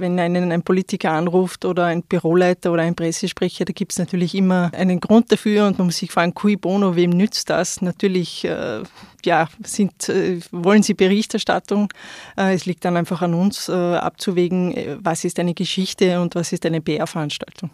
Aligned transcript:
Wenn 0.00 0.18
einen 0.18 0.52
ein 0.52 0.62
Politiker 0.62 1.12
anruft 1.12 1.64
oder 1.64 1.86
ein 1.86 2.02
Büroleiter 2.02 2.72
oder 2.72 2.82
ein 2.82 2.94
Pressesprecher, 2.94 3.64
da 3.64 3.72
gibt 3.72 3.92
es 3.92 3.98
natürlich 3.98 4.34
immer 4.34 4.70
einen 4.74 5.00
Grund 5.00 5.30
dafür 5.32 5.66
und 5.66 5.78
man 5.78 5.86
muss 5.88 5.98
sich 5.98 6.10
fragen, 6.10 6.34
cui 6.34 6.56
bono, 6.56 6.96
wem 6.96 7.10
nützt 7.10 7.50
das? 7.50 7.82
Natürlich 7.82 8.44
äh, 8.44 8.82
ja, 9.24 9.48
sind, 9.64 10.08
äh, 10.08 10.40
wollen 10.50 10.82
sie 10.82 10.94
Berichterstattung. 10.94 11.92
Äh, 12.36 12.54
es 12.54 12.66
liegt 12.66 12.84
dann 12.84 12.96
einfach 12.96 13.22
an 13.22 13.34
uns 13.34 13.68
äh, 13.68 13.72
abzuwägen, 13.72 14.72
äh, 14.72 14.96
was 15.00 15.24
ist 15.24 15.38
eine 15.38 15.54
Geschichte 15.54 16.20
und 16.20 16.34
was 16.34 16.52
ist 16.52 16.66
eine 16.66 16.80
PR-Veranstaltung. 16.80 17.70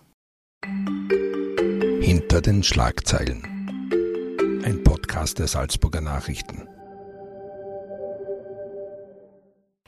Hinter 2.01 2.41
den 2.41 2.63
Schlagzeilen. 2.63 3.43
Ein 4.65 4.83
Podcast 4.85 5.39
der 5.39 5.49
Salzburger 5.49 6.01
Nachrichten. 6.01 6.69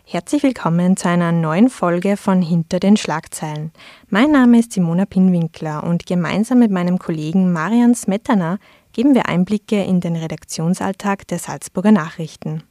Herzlich 0.05 0.43
willkommen 0.43 0.97
zu 0.97 1.09
einer 1.09 1.33
neuen 1.33 1.71
Folge 1.71 2.17
von 2.17 2.43
Hinter 2.43 2.81
den 2.81 2.97
Schlagzeilen. 2.97 3.73
Mein 4.09 4.33
Name 4.33 4.59
ist 4.59 4.73
Simona 4.73 5.07
Pinwinkler 5.07 5.85
und 5.85 6.07
gemeinsam 6.07 6.59
mit 6.59 6.71
meinem 6.71 6.99
Kollegen 6.99 7.53
Marian 7.53 7.95
Smetana 7.95 8.59
geben 8.93 9.15
wir 9.15 9.27
Einblicke 9.27 9.83
in 9.83 10.01
den 10.01 10.17
Redaktionsalltag 10.17 11.27
der 11.29 11.39
Salzburger 11.39 11.93
Nachrichten. 11.93 12.65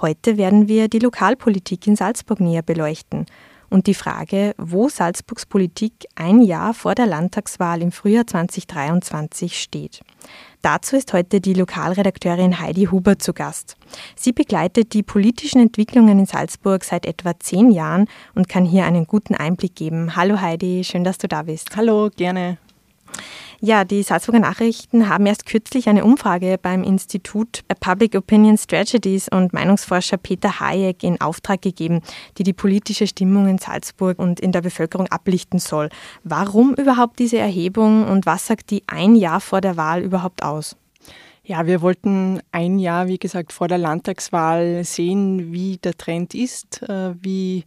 Heute 0.00 0.38
werden 0.38 0.68
wir 0.68 0.88
die 0.88 1.00
Lokalpolitik 1.00 1.86
in 1.86 1.96
Salzburg 1.96 2.40
näher 2.40 2.62
beleuchten 2.62 3.26
und 3.74 3.88
die 3.88 3.94
Frage, 3.94 4.54
wo 4.56 4.88
Salzburgs 4.88 5.46
Politik 5.46 6.06
ein 6.14 6.40
Jahr 6.40 6.74
vor 6.74 6.94
der 6.94 7.06
Landtagswahl 7.06 7.82
im 7.82 7.90
Frühjahr 7.90 8.24
2023 8.24 9.60
steht. 9.60 10.00
Dazu 10.62 10.94
ist 10.94 11.12
heute 11.12 11.40
die 11.40 11.54
Lokalredakteurin 11.54 12.60
Heidi 12.60 12.84
Huber 12.84 13.18
zu 13.18 13.34
Gast. 13.34 13.76
Sie 14.14 14.30
begleitet 14.30 14.94
die 14.94 15.02
politischen 15.02 15.60
Entwicklungen 15.60 16.20
in 16.20 16.26
Salzburg 16.26 16.84
seit 16.84 17.04
etwa 17.04 17.36
zehn 17.40 17.72
Jahren 17.72 18.06
und 18.36 18.48
kann 18.48 18.64
hier 18.64 18.86
einen 18.86 19.06
guten 19.06 19.34
Einblick 19.34 19.74
geben. 19.74 20.14
Hallo 20.14 20.40
Heidi, 20.40 20.84
schön, 20.84 21.02
dass 21.02 21.18
du 21.18 21.26
da 21.26 21.42
bist. 21.42 21.76
Hallo, 21.76 22.10
gerne. 22.16 22.58
Ja, 23.66 23.86
die 23.86 24.02
Salzburger 24.02 24.40
Nachrichten 24.40 25.08
haben 25.08 25.24
erst 25.24 25.46
kürzlich 25.46 25.88
eine 25.88 26.04
Umfrage 26.04 26.58
beim 26.60 26.82
Institut 26.82 27.64
Public 27.80 28.14
Opinion 28.14 28.58
Strategies 28.58 29.26
und 29.30 29.54
Meinungsforscher 29.54 30.18
Peter 30.18 30.60
Hayek 30.60 31.02
in 31.02 31.18
Auftrag 31.18 31.62
gegeben, 31.62 32.02
die 32.36 32.42
die 32.42 32.52
politische 32.52 33.06
Stimmung 33.06 33.48
in 33.48 33.56
Salzburg 33.56 34.18
und 34.18 34.38
in 34.38 34.52
der 34.52 34.60
Bevölkerung 34.60 35.06
ablichten 35.06 35.60
soll. 35.60 35.88
Warum 36.24 36.74
überhaupt 36.74 37.18
diese 37.18 37.38
Erhebung 37.38 38.06
und 38.06 38.26
was 38.26 38.46
sagt 38.46 38.68
die 38.68 38.82
ein 38.86 39.14
Jahr 39.14 39.40
vor 39.40 39.62
der 39.62 39.78
Wahl 39.78 40.02
überhaupt 40.02 40.42
aus? 40.42 40.76
Ja, 41.42 41.66
wir 41.66 41.80
wollten 41.80 42.40
ein 42.52 42.78
Jahr, 42.78 43.08
wie 43.08 43.18
gesagt, 43.18 43.54
vor 43.54 43.68
der 43.68 43.78
Landtagswahl 43.78 44.84
sehen, 44.84 45.54
wie 45.54 45.78
der 45.78 45.96
Trend 45.96 46.34
ist, 46.34 46.82
äh, 46.82 47.14
wie 47.18 47.64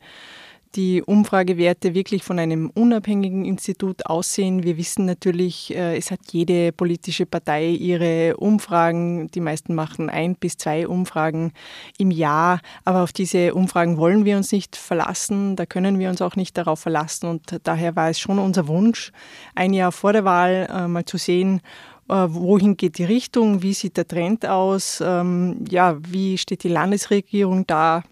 die 0.75 1.01
Umfragewerte 1.01 1.94
wirklich 1.94 2.23
von 2.23 2.39
einem 2.39 2.69
unabhängigen 2.69 3.45
Institut 3.45 4.05
aussehen. 4.05 4.63
Wir 4.63 4.78
wissen 4.78 5.05
natürlich, 5.05 5.75
äh, 5.75 5.97
es 5.97 6.11
hat 6.11 6.19
jede 6.31 6.72
politische 6.72 7.25
Partei 7.25 7.69
ihre 7.69 8.38
Umfragen. 8.38 9.28
Die 9.31 9.39
meisten 9.39 9.75
machen 9.75 10.09
ein 10.09 10.35
bis 10.35 10.57
zwei 10.57 10.88
Umfragen 10.88 11.53
im 11.97 12.11
Jahr. 12.11 12.61
Aber 12.85 13.03
auf 13.03 13.13
diese 13.13 13.53
Umfragen 13.53 13.97
wollen 13.97 14.25
wir 14.25 14.38
uns 14.38 14.51
nicht 14.51 14.75
verlassen. 14.75 15.55
Da 15.55 15.66
können 15.66 16.00
wir 16.00 16.09
uns 16.09 16.22
auch 16.22 16.35
nicht 16.35 16.57
darauf 16.57 16.79
verlassen. 16.79 17.28
Und 17.28 17.59
daher 17.63 17.95
war 17.95 18.09
es 18.09 18.19
schon 18.19 18.39
unser 18.39 18.67
Wunsch, 18.67 19.11
ein 19.55 19.73
Jahr 19.73 19.91
vor 19.91 20.13
der 20.13 20.25
Wahl 20.25 20.67
äh, 20.69 20.88
mal 20.88 21.05
zu 21.05 21.17
sehen, 21.17 21.61
äh, 22.09 22.28
wohin 22.29 22.78
geht 22.78 22.97
die 22.97 23.03
Richtung, 23.03 23.61
wie 23.61 23.73
sieht 23.73 23.97
der 23.97 24.07
Trend 24.07 24.45
aus, 24.45 25.03
ähm, 25.05 25.66
ja, 25.69 25.97
wie 25.99 26.38
steht 26.38 26.63
die 26.63 26.69
Landesregierung 26.69 27.67
da, 27.67 28.03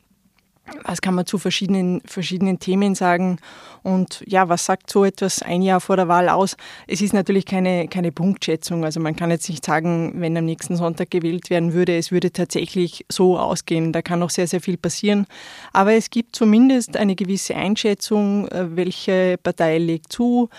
was 0.84 1.02
kann 1.02 1.16
man 1.16 1.26
zu 1.26 1.38
verschiedenen, 1.38 2.02
verschiedenen 2.06 2.60
Themen 2.60 2.96
sagen? 2.96 3.38
Und 3.84 4.24
ja, 4.26 4.50
was 4.50 4.66
sagt 4.66 4.90
so 4.90 5.06
etwas 5.06 5.42
ein 5.44 5.62
Jahr 5.62 5.80
vor 5.80 5.96
der 5.96 6.08
Wahl 6.08 6.28
aus? 6.28 6.58
Es 6.88 7.02
ist 7.02 7.14
natürlich 7.14 7.46
keine, 7.46 7.88
keine 7.88 8.12
Punktschätzung. 8.12 8.84
Also 8.84 9.00
man 9.00 9.16
kann 9.16 9.30
jetzt 9.30 9.48
nicht 9.48 9.64
sagen, 9.64 10.14
wenn 10.16 10.36
am 10.38 10.46
nächsten 10.46 10.76
Sonntag 10.76 11.12
gewählt 11.12 11.50
werden 11.50 11.74
würde, 11.74 11.96
es 11.96 12.12
würde 12.12 12.32
tatsächlich 12.32 13.06
so 13.10 13.38
ausgehen. 13.38 13.94
Da 13.94 14.02
kann 14.02 14.20
noch 14.20 14.32
sehr, 14.32 14.48
sehr 14.48 14.62
viel 14.62 14.78
passieren. 14.78 15.28
Aber 15.72 15.94
es 15.94 16.10
gibt 16.10 16.36
zumindest 16.36 16.98
eine 16.98 17.16
gewisse 17.16 17.56
Einschätzung, 17.56 18.48
äh, 18.48 18.76
welche 18.76 19.38
Partei 19.42 19.78
legt 19.78 20.12
zu, 20.12 20.50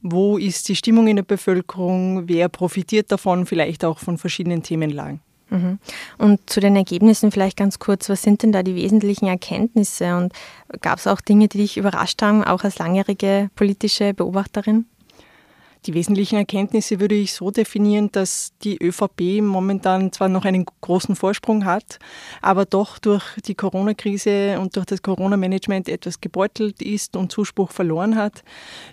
wo 0.00 0.38
ist 0.38 0.68
die 0.68 0.76
Stimmung 0.76 1.08
in 1.08 1.16
der 1.16 1.24
Bevölkerung, 1.24 2.28
wer 2.28 2.48
profitiert 2.48 3.10
davon, 3.10 3.46
vielleicht 3.46 3.84
auch 3.84 3.98
von 3.98 4.18
verschiedenen 4.18 4.62
Themenlagen. 4.62 5.20
Mhm. 5.50 5.78
Und 6.18 6.50
zu 6.50 6.60
den 6.60 6.76
Ergebnissen 6.76 7.30
vielleicht 7.30 7.56
ganz 7.56 7.78
kurz, 7.78 8.08
was 8.08 8.22
sind 8.22 8.42
denn 8.42 8.52
da 8.52 8.62
die 8.62 8.74
wesentlichen 8.74 9.26
Erkenntnisse 9.26 10.16
und 10.16 10.32
gab 10.80 10.98
es 10.98 11.06
auch 11.06 11.20
Dinge, 11.20 11.48
die 11.48 11.58
dich 11.58 11.76
überrascht 11.76 12.20
haben, 12.22 12.42
auch 12.42 12.64
als 12.64 12.78
langjährige 12.78 13.50
politische 13.54 14.12
Beobachterin? 14.12 14.86
Die 15.86 15.94
wesentlichen 15.94 16.34
Erkenntnisse 16.34 16.98
würde 16.98 17.14
ich 17.14 17.32
so 17.32 17.52
definieren, 17.52 18.10
dass 18.10 18.52
die 18.64 18.76
ÖVP 18.82 19.40
momentan 19.40 20.10
zwar 20.10 20.28
noch 20.28 20.44
einen 20.44 20.66
großen 20.80 21.14
Vorsprung 21.14 21.64
hat, 21.64 22.00
aber 22.42 22.64
doch 22.64 22.98
durch 22.98 23.22
die 23.46 23.54
Corona-Krise 23.54 24.58
und 24.58 24.74
durch 24.74 24.86
das 24.86 25.02
Corona-Management 25.02 25.88
etwas 25.88 26.20
gebeutelt 26.20 26.82
ist 26.82 27.14
und 27.14 27.30
Zuspruch 27.30 27.70
verloren 27.70 28.16
hat. 28.16 28.42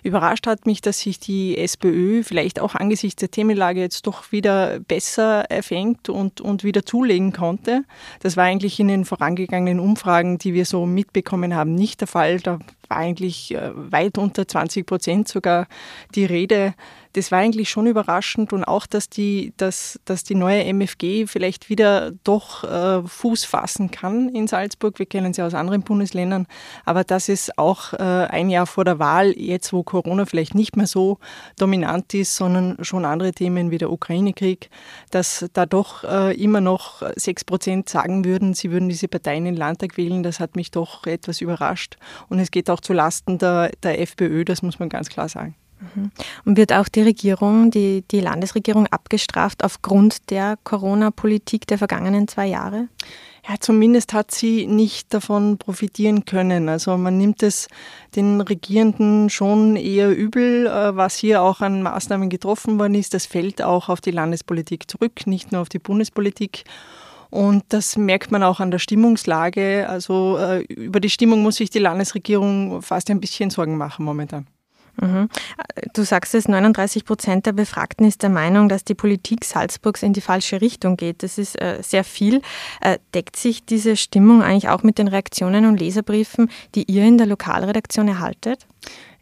Überrascht 0.04 0.46
hat 0.46 0.66
mich, 0.66 0.82
dass 0.82 1.00
sich 1.00 1.18
die 1.18 1.58
SPÖ 1.58 2.22
vielleicht 2.22 2.60
auch 2.60 2.76
angesichts 2.76 3.18
der 3.18 3.30
Themenlage 3.32 3.80
jetzt 3.80 4.06
doch 4.06 4.30
wieder 4.30 4.78
besser 4.78 5.50
erfängt 5.50 6.08
und, 6.08 6.40
und 6.40 6.62
wieder 6.62 6.86
zulegen 6.86 7.32
konnte. 7.32 7.82
Das 8.20 8.36
war 8.36 8.44
eigentlich 8.44 8.78
in 8.78 8.86
den 8.86 9.04
vorangegangenen 9.04 9.80
Umfragen, 9.80 10.38
die 10.38 10.54
wir 10.54 10.64
so 10.64 10.86
mitbekommen 10.86 11.56
haben, 11.56 11.74
nicht 11.74 12.02
der 12.02 12.08
Fall. 12.08 12.38
Da 12.38 12.60
war 12.88 12.98
eigentlich 12.98 13.54
äh, 13.54 13.70
weit 13.74 14.18
unter 14.18 14.46
20 14.46 14.86
Prozent 14.86 15.28
sogar 15.28 15.66
die 16.14 16.24
Rede. 16.24 16.74
Das 17.14 17.30
war 17.30 17.38
eigentlich 17.38 17.70
schon 17.70 17.86
überraschend 17.86 18.52
und 18.52 18.64
auch, 18.64 18.86
dass 18.86 19.08
die, 19.08 19.52
dass, 19.56 20.00
dass 20.04 20.24
die 20.24 20.34
neue 20.34 20.64
MFG 20.64 21.28
vielleicht 21.28 21.68
wieder 21.68 22.10
doch 22.24 22.64
äh, 22.64 23.06
Fuß 23.06 23.44
fassen 23.44 23.92
kann 23.92 24.28
in 24.28 24.48
Salzburg. 24.48 24.98
Wir 24.98 25.06
kennen 25.06 25.32
sie 25.32 25.42
aus 25.42 25.54
anderen 25.54 25.82
Bundesländern, 25.82 26.48
aber 26.84 27.04
dass 27.04 27.28
es 27.28 27.56
auch 27.56 27.92
äh, 27.92 27.98
ein 27.98 28.50
Jahr 28.50 28.66
vor 28.66 28.84
der 28.84 28.98
Wahl, 28.98 29.32
jetzt 29.38 29.72
wo 29.72 29.84
Corona 29.84 30.26
vielleicht 30.26 30.56
nicht 30.56 30.76
mehr 30.76 30.88
so 30.88 31.18
dominant 31.56 32.12
ist, 32.14 32.34
sondern 32.34 32.78
schon 32.82 33.04
andere 33.04 33.30
Themen 33.30 33.70
wie 33.70 33.78
der 33.78 33.92
Ukraine-Krieg, 33.92 34.68
dass 35.12 35.46
da 35.52 35.66
doch 35.66 36.02
äh, 36.02 36.34
immer 36.34 36.60
noch 36.60 37.02
sechs 37.14 37.44
Prozent 37.44 37.88
sagen 37.88 38.24
würden, 38.24 38.54
sie 38.54 38.72
würden 38.72 38.88
diese 38.88 39.06
Parteien 39.06 39.46
in 39.46 39.54
den 39.54 39.56
Landtag 39.56 39.96
wählen, 39.96 40.24
das 40.24 40.40
hat 40.40 40.56
mich 40.56 40.72
doch 40.72 41.06
etwas 41.06 41.40
überrascht. 41.40 41.96
Und 42.28 42.40
es 42.40 42.50
geht 42.50 42.68
auch 42.70 42.80
zu 42.80 42.92
Lasten 42.92 43.38
der, 43.38 43.70
der 43.84 44.00
FPÖ, 44.00 44.44
das 44.44 44.62
muss 44.62 44.80
man 44.80 44.88
ganz 44.88 45.08
klar 45.08 45.28
sagen. 45.28 45.54
Mhm. 45.80 46.10
Und 46.44 46.56
wird 46.56 46.72
auch 46.72 46.88
die 46.88 47.02
Regierung, 47.02 47.70
die, 47.70 48.04
die 48.10 48.20
Landesregierung 48.20 48.86
abgestraft 48.86 49.64
aufgrund 49.64 50.30
der 50.30 50.56
Corona-Politik 50.64 51.66
der 51.66 51.78
vergangenen 51.78 52.28
zwei 52.28 52.46
Jahre? 52.46 52.88
Ja, 53.46 53.56
zumindest 53.60 54.14
hat 54.14 54.30
sie 54.30 54.66
nicht 54.66 55.12
davon 55.12 55.58
profitieren 55.58 56.24
können. 56.24 56.70
Also 56.70 56.96
man 56.96 57.18
nimmt 57.18 57.42
es 57.42 57.68
den 58.16 58.40
Regierenden 58.40 59.28
schon 59.28 59.76
eher 59.76 60.16
übel, 60.16 60.66
äh, 60.66 60.96
was 60.96 61.16
hier 61.16 61.42
auch 61.42 61.60
an 61.60 61.82
Maßnahmen 61.82 62.30
getroffen 62.30 62.78
worden 62.78 62.94
ist. 62.94 63.12
Das 63.12 63.26
fällt 63.26 63.60
auch 63.60 63.90
auf 63.90 64.00
die 64.00 64.12
Landespolitik 64.12 64.90
zurück, 64.90 65.26
nicht 65.26 65.52
nur 65.52 65.60
auf 65.60 65.68
die 65.68 65.78
Bundespolitik. 65.78 66.64
Und 67.28 67.64
das 67.68 67.96
merkt 67.96 68.30
man 68.30 68.42
auch 68.42 68.60
an 68.60 68.70
der 68.70 68.78
Stimmungslage. 68.78 69.88
Also 69.90 70.38
äh, 70.38 70.62
über 70.72 71.00
die 71.00 71.10
Stimmung 71.10 71.42
muss 71.42 71.56
sich 71.56 71.68
die 71.68 71.80
Landesregierung 71.80 72.80
fast 72.80 73.10
ein 73.10 73.20
bisschen 73.20 73.50
Sorgen 73.50 73.76
machen 73.76 74.06
momentan. 74.06 74.46
Mhm. 75.00 75.28
Du 75.92 76.04
sagst 76.04 76.34
es, 76.34 76.48
39 76.48 77.04
Prozent 77.04 77.46
der 77.46 77.52
Befragten 77.52 78.06
ist 78.06 78.22
der 78.22 78.30
Meinung, 78.30 78.68
dass 78.68 78.84
die 78.84 78.94
Politik 78.94 79.44
Salzburgs 79.44 80.02
in 80.02 80.12
die 80.12 80.20
falsche 80.20 80.60
Richtung 80.60 80.96
geht. 80.96 81.22
Das 81.22 81.38
ist 81.38 81.60
äh, 81.60 81.78
sehr 81.82 82.04
viel. 82.04 82.40
Äh, 82.80 82.98
deckt 83.14 83.36
sich 83.36 83.64
diese 83.64 83.96
Stimmung 83.96 84.42
eigentlich 84.42 84.68
auch 84.68 84.82
mit 84.82 84.98
den 84.98 85.08
Reaktionen 85.08 85.66
und 85.66 85.78
Leserbriefen, 85.78 86.50
die 86.74 86.90
ihr 86.90 87.04
in 87.04 87.18
der 87.18 87.26
Lokalredaktion 87.26 88.08
erhaltet? 88.08 88.66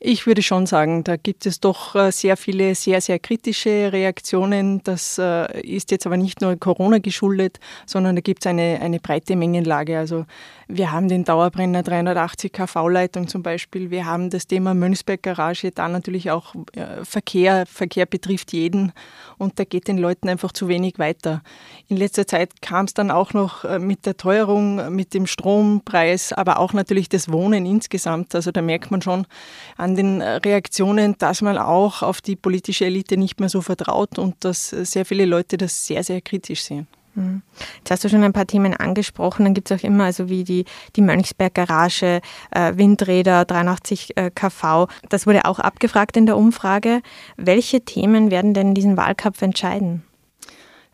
Ich 0.05 0.27
würde 0.27 0.43
schon 0.43 0.67
sagen, 0.67 1.05
da 1.05 1.15
gibt 1.15 1.47
es 1.47 1.61
doch 1.61 1.95
äh, 1.95 2.11
sehr 2.11 2.37
viele 2.37 2.75
sehr, 2.75 3.01
sehr 3.01 3.21
kritische 3.21 3.93
Reaktionen. 3.93 4.83
Das 4.83 5.17
äh, 5.17 5.61
ist 5.61 5.93
jetzt 5.93 6.07
aber 6.07 6.17
nicht 6.17 6.41
nur 6.41 6.57
Corona 6.57 6.99
geschuldet, 6.99 7.61
sondern 7.87 8.17
da 8.17 8.21
gibt 8.21 8.45
es 8.45 8.49
eine, 8.49 8.81
eine 8.83 8.99
breite 8.99 9.37
Mengenlage. 9.37 9.97
Also 9.97 10.27
wir 10.67 10.91
haben 10.91 11.07
den 11.07 11.23
Dauerbrenner 11.23 11.85
380 11.85 12.53
kV-Leitung 12.53 13.29
zum 13.29 13.45
Beispiel. 13.45 13.93
Wir 13.93 14.05
haben 14.05 14.29
das 14.29 14.49
Thema 14.49 14.75
Mönchsberg-Garage, 14.75 15.71
da 15.71 15.89
natürlich 15.89 16.33
auch 16.33 16.57
äh, 16.73 17.05
Verkehr. 17.05 17.65
Verkehr 17.67 18.07
betrifft 18.07 18.53
jeden 18.53 18.93
und 19.39 19.61
da 19.61 19.65
geht 19.65 19.87
den 19.87 19.99
Leuten 19.99 20.29
einfach 20.29 20.51
zu 20.51 20.67
wenig 20.67 20.99
weiter. 20.99 21.43
In 21.87 21.97
letzter 21.97 22.27
Zeit 22.27 22.61
kam 22.61 22.87
es 22.87 22.95
dann 22.95 23.13
auch 23.13 23.35
noch 23.35 23.79
mit 23.79 24.05
der 24.07 24.17
Teuerung, 24.17 24.93
mit 24.95 25.15
dem 25.15 25.27
Strompreis, 25.27 26.33
aber 26.33 26.59
auch 26.59 26.73
natürlich 26.73 27.09
das 27.09 27.31
Wohnen 27.31 27.67
insgesamt. 27.67 28.35
Also 28.35 28.51
da 28.51 28.63
merkt 28.63 28.91
man 28.91 29.01
schon 29.01 29.27
an 29.77 29.92
den 29.97 30.23
Reaktionen, 30.23 31.17
dass 31.19 31.43
man 31.43 31.59
auch 31.59 32.03
auf 32.03 32.21
die 32.21 32.37
politische 32.37 32.85
Elite 32.87 33.17
nicht 33.17 33.41
mehr 33.41 33.49
so 33.49 33.61
vertraut 33.61 34.19
und 34.19 34.37
dass 34.41 34.71
sehr 34.71 35.05
viele 35.05 35.25
Leute 35.25 35.57
das 35.57 35.87
sehr, 35.87 36.05
sehr 36.05 36.21
kritisch 36.21 36.63
sehen. 36.63 36.87
Mhm. 37.15 37.43
Jetzt 37.79 37.91
hast 37.91 38.05
du 38.05 38.09
schon 38.09 38.23
ein 38.23 38.33
paar 38.33 38.47
Themen 38.47 38.75
angesprochen. 38.75 39.45
Dann 39.45 39.55
gibt 39.55 39.71
es 39.71 39.79
auch 39.79 39.85
immer, 39.85 40.05
also 40.05 40.29
wie 40.29 40.45
die, 40.45 40.65
die 40.97 41.03
Mönchsberg-Garage, 41.03 42.21
äh, 42.51 42.73
Windräder, 42.77 43.45
83 43.45 44.17
äh, 44.17 44.31
kV. 44.31 44.89
Das 45.09 45.27
wurde 45.27 45.45
auch 45.45 45.59
abgefragt 45.59 46.17
in 46.17 46.27
der 46.27 46.37
Umfrage. 46.37 47.03
Welche 47.37 47.83
Themen 47.83 48.31
werden 48.31 48.55
denn 48.55 48.75
diesen 48.75 48.97
Wahlkampf 48.97 49.43
entscheiden? 49.43 50.05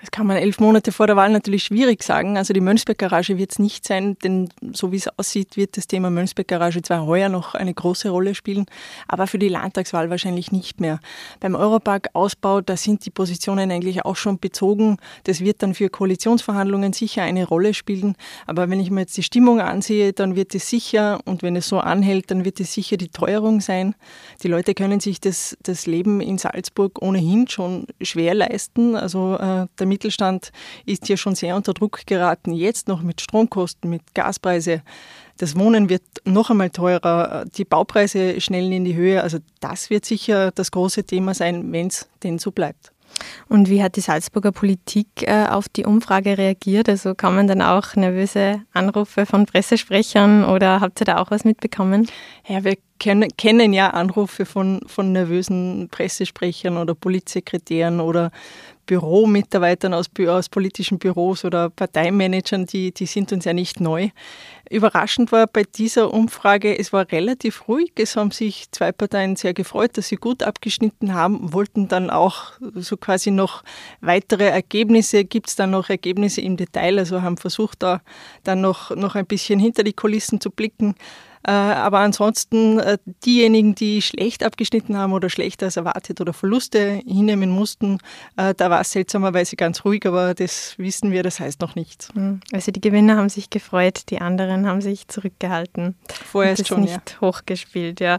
Das 0.00 0.12
kann 0.12 0.28
man 0.28 0.36
elf 0.36 0.60
Monate 0.60 0.92
vor 0.92 1.08
der 1.08 1.16
Wahl 1.16 1.30
natürlich 1.30 1.64
schwierig 1.64 2.04
sagen. 2.04 2.36
Also 2.36 2.54
die 2.54 2.60
Mönchsberg-Garage 2.60 3.36
wird 3.36 3.50
es 3.50 3.58
nicht 3.58 3.84
sein, 3.84 4.16
denn 4.22 4.48
so 4.72 4.92
wie 4.92 4.96
es 4.96 5.08
aussieht, 5.18 5.56
wird 5.56 5.76
das 5.76 5.88
Thema 5.88 6.08
Mönchsberg-Garage 6.08 6.82
zwar 6.82 7.04
heuer 7.04 7.28
noch 7.28 7.56
eine 7.56 7.74
große 7.74 8.08
Rolle 8.08 8.36
spielen, 8.36 8.66
aber 9.08 9.26
für 9.26 9.40
die 9.40 9.48
Landtagswahl 9.48 10.08
wahrscheinlich 10.08 10.52
nicht 10.52 10.80
mehr. 10.80 11.00
Beim 11.40 11.56
Europark-Ausbau, 11.56 12.60
da 12.60 12.76
sind 12.76 13.06
die 13.06 13.10
Positionen 13.10 13.72
eigentlich 13.72 14.04
auch 14.04 14.14
schon 14.14 14.38
bezogen. 14.38 14.98
Das 15.24 15.40
wird 15.40 15.64
dann 15.64 15.74
für 15.74 15.88
Koalitionsverhandlungen 15.88 16.92
sicher 16.92 17.22
eine 17.22 17.44
Rolle 17.44 17.74
spielen. 17.74 18.14
Aber 18.46 18.70
wenn 18.70 18.78
ich 18.78 18.92
mir 18.92 19.00
jetzt 19.00 19.16
die 19.16 19.24
Stimmung 19.24 19.60
ansehe, 19.60 20.12
dann 20.12 20.36
wird 20.36 20.54
es 20.54 20.70
sicher, 20.70 21.18
und 21.24 21.42
wenn 21.42 21.56
es 21.56 21.66
so 21.66 21.80
anhält, 21.80 22.30
dann 22.30 22.44
wird 22.44 22.60
es 22.60 22.72
sicher 22.72 22.98
die 22.98 23.08
Teuerung 23.08 23.60
sein. 23.60 23.96
Die 24.44 24.48
Leute 24.48 24.74
können 24.74 25.00
sich 25.00 25.20
das, 25.20 25.56
das 25.64 25.86
Leben 25.86 26.20
in 26.20 26.38
Salzburg 26.38 27.02
ohnehin 27.02 27.48
schon 27.48 27.86
schwer 28.00 28.34
leisten. 28.34 28.94
Also 28.94 29.36
äh, 29.38 29.66
Mittelstand 29.88 30.52
ist 30.86 31.06
hier 31.06 31.16
schon 31.16 31.34
sehr 31.34 31.56
unter 31.56 31.74
Druck 31.74 32.06
geraten. 32.06 32.52
Jetzt 32.52 32.88
noch 32.88 33.02
mit 33.02 33.20
Stromkosten, 33.20 33.90
mit 33.90 34.14
Gaspreise. 34.14 34.82
Das 35.38 35.56
Wohnen 35.56 35.88
wird 35.88 36.02
noch 36.24 36.50
einmal 36.50 36.70
teurer, 36.70 37.44
die 37.56 37.64
Baupreise 37.64 38.40
schnellen 38.40 38.72
in 38.72 38.84
die 38.84 38.96
Höhe. 38.96 39.22
Also 39.22 39.38
das 39.60 39.90
wird 39.90 40.04
sicher 40.04 40.50
das 40.50 40.70
große 40.70 41.04
Thema 41.04 41.34
sein, 41.34 41.72
wenn 41.72 41.86
es 41.88 42.08
denn 42.22 42.38
so 42.38 42.50
bleibt. 42.50 42.92
Und 43.48 43.68
wie 43.68 43.82
hat 43.82 43.96
die 43.96 44.00
Salzburger 44.00 44.52
Politik 44.52 45.08
äh, 45.22 45.46
auf 45.48 45.68
die 45.68 45.84
Umfrage 45.84 46.36
reagiert? 46.36 46.88
Also 46.88 47.14
kamen 47.14 47.46
dann 47.46 47.62
auch 47.62 47.96
nervöse 47.96 48.62
Anrufe 48.72 49.26
von 49.26 49.46
Pressesprechern 49.46 50.44
oder 50.44 50.80
habt 50.80 51.00
ihr 51.00 51.06
da 51.06 51.18
auch 51.18 51.30
was 51.30 51.44
mitbekommen? 51.44 52.08
Ja, 52.46 52.64
wir 52.64 52.76
kennen, 52.98 53.28
kennen 53.36 53.72
ja 53.72 53.90
Anrufe 53.90 54.44
von, 54.44 54.80
von 54.86 55.12
nervösen 55.12 55.88
Pressesprechern 55.90 56.76
oder 56.76 56.94
Politsekretären 56.94 58.00
oder 58.00 58.30
Büromitarbeitern 58.88 59.92
aus, 59.92 60.06
aus 60.26 60.48
politischen 60.48 60.98
Büros 60.98 61.44
oder 61.44 61.68
Parteimanagern, 61.68 62.64
die, 62.64 62.90
die 62.90 63.04
sind 63.04 63.32
uns 63.32 63.44
ja 63.44 63.52
nicht 63.52 63.80
neu. 63.80 64.08
Überraschend 64.70 65.30
war 65.30 65.46
bei 65.46 65.62
dieser 65.62 66.12
Umfrage, 66.12 66.76
es 66.76 66.92
war 66.92 67.10
relativ 67.12 67.68
ruhig. 67.68 67.92
Es 67.96 68.16
haben 68.16 68.30
sich 68.30 68.70
zwei 68.72 68.90
Parteien 68.90 69.36
sehr 69.36 69.54
gefreut, 69.54 69.96
dass 69.96 70.08
sie 70.08 70.16
gut 70.16 70.42
abgeschnitten 70.42 71.14
haben, 71.14 71.52
wollten 71.52 71.88
dann 71.88 72.10
auch 72.10 72.52
so 72.74 72.96
quasi 72.96 73.30
noch 73.30 73.62
weitere 74.00 74.46
Ergebnisse. 74.46 75.24
Gibt 75.24 75.50
es 75.50 75.56
dann 75.56 75.70
noch 75.70 75.90
Ergebnisse 75.90 76.40
im 76.40 76.56
Detail? 76.56 76.98
Also 76.98 77.22
haben 77.22 77.36
versucht, 77.36 77.82
da 77.82 78.00
dann 78.42 78.62
noch, 78.62 78.96
noch 78.96 79.14
ein 79.14 79.26
bisschen 79.26 79.60
hinter 79.60 79.84
die 79.84 79.92
Kulissen 79.92 80.40
zu 80.40 80.50
blicken. 80.50 80.94
Äh, 81.46 81.50
aber 81.50 82.00
ansonsten 82.00 82.78
äh, 82.80 82.98
diejenigen, 83.24 83.74
die 83.74 84.02
schlecht 84.02 84.42
abgeschnitten 84.42 84.96
haben 84.96 85.12
oder 85.12 85.30
schlechter 85.30 85.66
als 85.66 85.76
erwartet 85.76 86.20
oder 86.20 86.32
Verluste 86.32 87.00
hinnehmen 87.06 87.50
mussten, 87.50 87.98
äh, 88.36 88.54
da 88.54 88.70
war 88.70 88.80
es 88.80 88.92
seltsamerweise 88.92 89.56
ganz 89.56 89.84
ruhig, 89.84 90.06
aber 90.06 90.34
das 90.34 90.74
wissen 90.78 91.12
wir, 91.12 91.22
das 91.22 91.40
heißt 91.40 91.60
noch 91.60 91.74
nichts. 91.74 92.08
Hm. 92.14 92.40
Also 92.52 92.72
die 92.72 92.80
Gewinner 92.80 93.16
haben 93.16 93.28
sich 93.28 93.50
gefreut, 93.50 94.02
die 94.10 94.20
anderen 94.20 94.66
haben 94.66 94.80
sich 94.80 95.08
zurückgehalten. 95.08 95.94
Vorher 96.30 96.52
ist 96.52 96.66
schon 96.66 96.80
nicht 96.82 97.12
ja. 97.12 97.20
hochgespielt, 97.20 98.00
ja. 98.00 98.18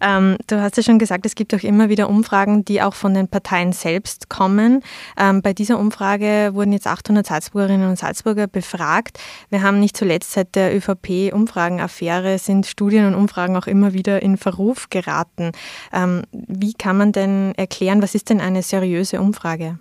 Ähm, 0.00 0.36
du 0.46 0.60
hast 0.60 0.76
ja 0.76 0.82
schon 0.82 0.98
gesagt, 0.98 1.26
es 1.26 1.34
gibt 1.34 1.54
auch 1.54 1.62
immer 1.62 1.88
wieder 1.88 2.08
Umfragen, 2.08 2.64
die 2.64 2.82
auch 2.82 2.94
von 2.94 3.14
den 3.14 3.28
Parteien 3.28 3.72
selbst 3.72 4.28
kommen. 4.28 4.82
Ähm, 5.18 5.42
bei 5.42 5.52
dieser 5.52 5.78
Umfrage 5.78 6.50
wurden 6.54 6.72
jetzt 6.72 6.86
800 6.86 7.26
Salzburgerinnen 7.26 7.88
und 7.88 7.98
Salzburger 7.98 8.46
befragt. 8.46 9.18
Wir 9.48 9.62
haben 9.62 9.80
nicht 9.80 9.96
zuletzt 9.96 10.32
seit 10.32 10.54
der 10.54 10.74
ÖVP-Umfragenaffäre 10.76 12.38
sind 12.38 12.60
sind 12.60 12.66
Studien 12.70 13.06
und 13.06 13.14
Umfragen 13.14 13.56
auch 13.56 13.66
immer 13.66 13.92
wieder 13.92 14.22
in 14.22 14.36
Verruf 14.36 14.88
geraten. 14.90 15.52
Ähm, 15.92 16.22
wie 16.32 16.72
kann 16.72 16.96
man 16.96 17.12
denn 17.12 17.52
erklären, 17.56 18.02
was 18.02 18.14
ist 18.14 18.30
denn 18.30 18.40
eine 18.40 18.62
seriöse 18.62 19.20
Umfrage? 19.20 19.78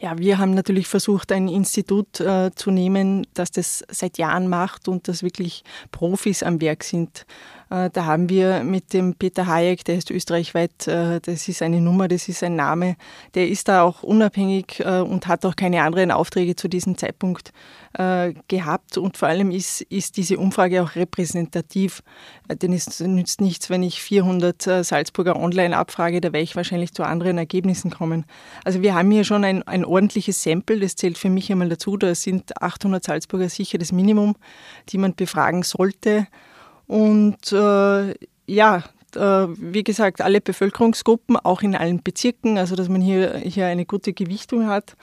Ja, 0.00 0.18
wir 0.18 0.38
haben 0.38 0.54
natürlich 0.54 0.88
versucht, 0.88 1.30
ein 1.32 1.48
Institut 1.48 2.20
äh, 2.20 2.50
zu 2.54 2.70
nehmen, 2.70 3.26
das 3.34 3.50
das 3.50 3.84
seit 3.90 4.18
Jahren 4.18 4.48
macht 4.48 4.88
und 4.88 5.08
das 5.08 5.22
wirklich 5.22 5.62
Profis 5.92 6.42
am 6.42 6.60
Werk 6.60 6.82
sind. 6.84 7.26
Äh, 7.70 7.88
da 7.90 8.04
haben 8.04 8.28
wir 8.28 8.64
mit 8.64 8.92
dem 8.92 9.14
Peter 9.14 9.46
Hayek, 9.46 9.84
der 9.84 9.96
ist 9.96 10.10
österreichweit, 10.10 10.88
äh, 10.88 11.20
das 11.20 11.48
ist 11.48 11.62
eine 11.62 11.80
Nummer, 11.80 12.08
das 12.08 12.28
ist 12.28 12.42
ein 12.42 12.56
Name, 12.56 12.96
der 13.34 13.48
ist 13.48 13.68
da 13.68 13.82
auch 13.82 14.02
unabhängig 14.02 14.80
äh, 14.80 14.98
und 14.98 15.28
hat 15.28 15.46
auch 15.46 15.54
keine 15.54 15.82
anderen 15.82 16.10
Aufträge 16.10 16.56
zu 16.56 16.68
diesem 16.68 16.98
Zeitpunkt 16.98 17.52
gehabt. 18.46 18.98
Und 18.98 19.16
vor 19.16 19.26
allem 19.26 19.50
ist, 19.50 19.80
ist 19.80 20.16
diese 20.16 20.38
Umfrage 20.38 20.80
auch 20.80 20.94
repräsentativ, 20.94 22.04
denn 22.48 22.72
es 22.72 23.00
nützt 23.00 23.40
nichts, 23.40 23.68
wenn 23.68 23.82
ich 23.82 24.00
400 24.00 24.84
Salzburger 24.84 25.34
online 25.34 25.76
abfrage, 25.76 26.20
da 26.20 26.28
werde 26.28 26.44
ich 26.44 26.54
wahrscheinlich 26.54 26.94
zu 26.94 27.02
anderen 27.02 27.36
Ergebnissen 27.36 27.90
kommen. 27.90 28.26
Also 28.64 28.82
wir 28.82 28.94
haben 28.94 29.10
hier 29.10 29.24
schon 29.24 29.42
ein, 29.42 29.64
ein 29.64 29.84
ordentliches 29.84 30.40
Sample, 30.40 30.78
das 30.78 30.94
zählt 30.94 31.18
für 31.18 31.30
mich 31.30 31.50
einmal 31.50 31.68
dazu, 31.68 31.96
da 31.96 32.14
sind 32.14 32.62
800 32.62 33.02
Salzburger 33.02 33.48
sicher 33.48 33.76
das 33.76 33.90
Minimum, 33.90 34.36
die 34.90 34.98
man 34.98 35.16
befragen 35.16 35.64
sollte. 35.64 36.28
Und 36.90 37.52
äh, 37.52 38.14
ja, 38.46 38.82
äh, 39.14 39.20
wie 39.20 39.84
gesagt, 39.84 40.20
alle 40.22 40.40
Bevölkerungsgruppen, 40.40 41.36
auch 41.36 41.62
in 41.62 41.76
allen 41.76 42.02
Bezirken, 42.02 42.58
also 42.58 42.74
dass 42.74 42.88
man 42.88 43.00
hier, 43.00 43.36
hier 43.36 43.66
eine 43.66 43.86
gute 43.86 44.12
Gewichtung 44.12 44.66
hat. 44.66 44.96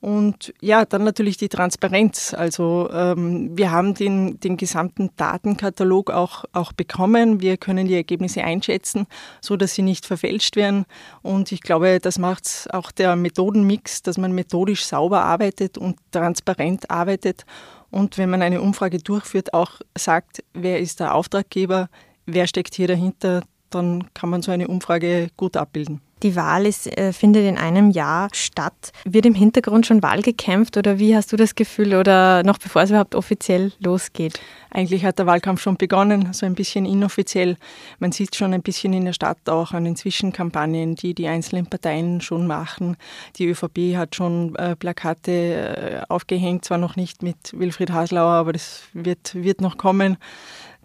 Und 0.00 0.52
ja, 0.60 0.84
dann 0.84 1.04
natürlich 1.04 1.36
die 1.36 1.48
Transparenz. 1.48 2.34
Also 2.34 2.90
ähm, 2.92 3.56
wir 3.56 3.70
haben 3.70 3.94
den, 3.94 4.40
den 4.40 4.56
gesamten 4.56 5.10
Datenkatalog 5.16 6.10
auch, 6.10 6.44
auch 6.52 6.72
bekommen. 6.72 7.40
Wir 7.40 7.56
können 7.56 7.86
die 7.86 7.94
Ergebnisse 7.94 8.42
einschätzen, 8.42 9.06
so 9.40 9.56
dass 9.56 9.74
sie 9.74 9.82
nicht 9.82 10.06
verfälscht 10.06 10.56
werden. 10.56 10.86
Und 11.22 11.52
ich 11.52 11.60
glaube, 11.60 12.00
das 12.00 12.18
macht 12.18 12.66
auch 12.72 12.90
der 12.90 13.14
Methodenmix, 13.14 14.02
dass 14.02 14.18
man 14.18 14.32
methodisch 14.32 14.84
sauber 14.84 15.22
arbeitet 15.22 15.78
und 15.78 15.98
transparent 16.10 16.90
arbeitet 16.90 17.44
und 17.90 18.18
wenn 18.18 18.30
man 18.30 18.42
eine 18.42 18.60
Umfrage 18.60 18.98
durchführt, 18.98 19.54
auch 19.54 19.80
sagt, 19.96 20.44
wer 20.52 20.78
ist 20.78 21.00
der 21.00 21.14
Auftraggeber, 21.14 21.88
wer 22.26 22.46
steckt 22.46 22.74
hier 22.74 22.88
dahinter, 22.88 23.42
dann 23.70 24.12
kann 24.14 24.30
man 24.30 24.42
so 24.42 24.50
eine 24.50 24.68
Umfrage 24.68 25.28
gut 25.36 25.56
abbilden. 25.56 26.00
Die 26.22 26.34
Wahl 26.34 26.66
ist, 26.66 26.86
äh, 26.98 27.12
findet 27.12 27.44
in 27.44 27.58
einem 27.58 27.90
Jahr 27.90 28.28
statt. 28.32 28.92
Wird 29.04 29.26
im 29.26 29.34
Hintergrund 29.34 29.86
schon 29.86 30.02
Wahl 30.02 30.22
gekämpft 30.22 30.76
oder 30.76 30.98
wie 30.98 31.14
hast 31.14 31.32
du 31.32 31.36
das 31.36 31.54
Gefühl 31.54 31.94
oder 31.94 32.42
noch 32.42 32.58
bevor 32.58 32.82
es 32.82 32.90
überhaupt 32.90 33.14
offiziell 33.14 33.72
losgeht? 33.78 34.40
Eigentlich 34.70 35.04
hat 35.04 35.18
der 35.18 35.26
Wahlkampf 35.26 35.62
schon 35.62 35.76
begonnen, 35.76 36.32
so 36.32 36.44
ein 36.44 36.54
bisschen 36.54 36.84
inoffiziell. 36.84 37.56
Man 38.00 38.12
sieht 38.12 38.36
schon 38.36 38.52
ein 38.52 38.62
bisschen 38.62 38.92
in 38.92 39.04
der 39.04 39.12
Stadt 39.12 39.48
auch 39.48 39.72
an 39.72 39.84
den 39.84 39.96
Zwischenkampagnen, 39.96 40.94
die 40.94 41.14
die 41.14 41.26
einzelnen 41.26 41.66
Parteien 41.66 42.20
schon 42.20 42.46
machen. 42.46 42.96
Die 43.36 43.46
ÖVP 43.46 43.96
hat 43.96 44.14
schon 44.14 44.54
äh, 44.56 44.76
Plakate 44.76 45.32
äh, 45.32 46.02
aufgehängt, 46.08 46.64
zwar 46.64 46.78
noch 46.78 46.96
nicht 46.96 47.22
mit 47.22 47.58
Wilfried 47.58 47.92
Haslauer, 47.92 48.32
aber 48.32 48.52
das 48.52 48.82
wird, 48.92 49.34
wird 49.34 49.60
noch 49.60 49.78
kommen. 49.78 50.18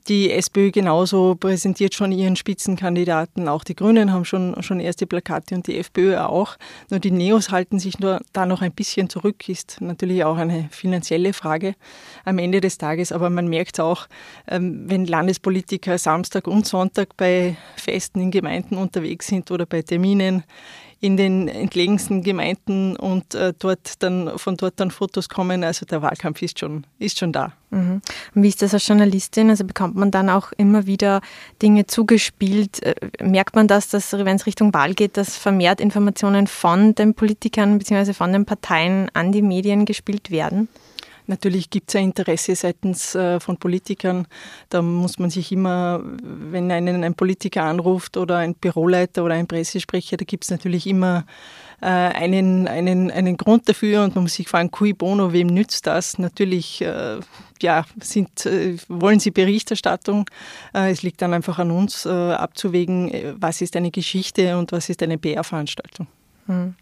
Die 0.10 0.31
SPÖ 0.31 0.72
genauso 0.72 1.36
präsentiert 1.36 1.93
schon 1.93 2.12
ihren 2.12 2.36
Spitzenkandidaten. 2.36 3.48
Auch 3.48 3.63
die 3.63 3.75
Grünen 3.75 4.12
haben 4.12 4.25
schon, 4.25 4.62
schon 4.62 4.81
erste 4.81 5.07
Plakate 5.07 5.55
und 5.55 5.65
die 5.67 5.77
FPÖ 5.77 6.17
auch. 6.17 6.57
Nur 6.89 7.00
die 7.00 7.12
Neos 7.12 7.51
halten 7.51 7.79
sich 7.79 8.00
nur 8.00 8.19
da 8.33 8.45
noch 8.45 8.62
ein 8.62 8.74
bisschen 8.74 9.10
zurück. 9.10 9.48
Ist 9.48 9.79
natürlich 9.79 10.25
auch 10.25 10.36
eine 10.36 10.67
finanzielle 10.72 11.31
Frage 11.31 11.75
am 12.25 12.38
Ende 12.38 12.60
des 12.60 12.77
Tages. 12.77 13.13
Aber 13.13 13.29
man 13.29 13.48
merkt 13.48 13.79
auch, 13.79 14.07
ähm, 14.50 14.89
wenn 14.89 15.05
Landespolitiker 15.05 15.98
Samstag 15.98 16.48
und 16.48 16.67
Sonntag 16.67 17.15
bei 17.15 17.55
Festen 17.77 18.19
in 18.19 18.31
Gemeinden 18.31 18.75
unterwegs 18.75 19.27
sind 19.27 19.51
oder 19.51 19.65
bei 19.65 19.83
Terminen 19.83 20.43
in 21.03 21.17
den 21.17 21.50
entlegensten 21.50 22.24
Gemeinden 22.24 22.95
und 22.95 23.36
äh, 23.36 23.51
dort 23.60 24.01
dann 24.01 24.38
von 24.38 24.55
dort 24.55 24.79
dann 24.79 24.89
Fotos 24.89 25.27
kommen. 25.27 25.65
Also 25.65 25.86
der 25.86 26.01
Wahlkampf 26.01 26.41
ist 26.41 26.60
schon, 26.60 26.86
ist 26.98 27.19
schon 27.19 27.33
da. 27.33 27.51
Mhm. 27.72 28.01
Und 28.33 28.43
wie 28.43 28.48
ist 28.48 28.62
das 28.62 28.74
als 28.74 28.88
Journalistin? 28.88 29.50
Also 29.50 29.65
bekommt 29.65 29.98
man 29.98 30.12
dann 30.12 30.29
auch 30.29 30.53
immer 30.53 30.88
wieder 30.88 31.19
Dinge 31.62 31.88
zugespielt? 31.88 32.81
Äh, 32.83 32.95
merkt 33.22 33.53
man 33.53 33.67
das, 33.67 33.89
dass 33.89 34.13
wenn 34.13 34.38
es 34.38 34.45
Richtung 34.45 34.74
Wahl 34.74 34.93
geht, 34.93 35.17
dass 35.17 35.36
vermehrt 35.36 35.81
Informationen 35.81 36.48
von 36.48 36.95
den 36.95 37.13
Politikern 37.15 37.77
bzw. 37.79 38.13
von 38.13 38.31
den 38.31 38.45
Parteien 38.45 39.10
an 39.13 39.33
die 39.33 39.41
Medien 39.41 39.83
gespielt 39.83 40.31
werden? 40.31 40.69
Natürlich 41.27 41.70
gibt 41.70 41.89
es 41.89 41.96
ein 41.96 42.06
Interesse 42.06 42.56
seitens 42.56 43.15
äh, 43.15 43.39
von 43.39 43.58
Politikern. 43.58 44.27
Da 44.70 44.82
muss 44.82 45.20
man 45.20 45.30
sich 45.30 45.51
immer, 45.51 46.01
wenn 46.03 46.72
einen 46.72 47.03
ein 47.03 47.15
Politiker 47.15 47.63
anruft 47.63 48.18
oder 48.18 48.38
ein 48.38 48.56
Büroleiter 48.56 49.24
oder 49.24 49.36
ein 49.36 49.48
Pressesprecher, 49.48 50.18
da 50.18 50.25
gibt 50.25 50.44
es 50.44 50.51
natürlich 50.51 50.86
immer 50.86 51.25
äh, 51.82 51.86
einen, 51.86 52.68
einen, 52.68 53.10
einen 53.10 53.38
Grund 53.38 53.70
dafür 53.70 54.03
und 54.03 54.15
man 54.15 54.25
muss 54.25 54.34
sich 54.34 54.48
fragen, 54.48 54.70
cui 54.72 54.94
bono, 54.94 55.32
wem 55.32 55.48
nützt 55.48 55.88
das? 55.88 56.18
Natürlich 56.20 56.82
äh, 56.82 57.20
ja, 57.62 57.86
sind, 58.01 58.46
wollen 58.89 59.22
sie 59.22 59.32
Berichterstattung. 59.32 60.30
es 60.74 61.01
liegt 61.01 61.22
dann 61.22 61.34
einfach 61.34 61.60
an 61.60 61.72
uns 61.72 62.06
abzuwägen, 62.06 63.38
was 63.39 63.62
ist 63.62 63.77
eine 63.77 63.89
Geschichte 63.89 64.58
und 64.58 64.74
was 64.74 64.89
ist 64.89 65.01
eine 65.01 65.18
PR-Veranstaltung. 65.18 66.08
Hm. 66.48 66.75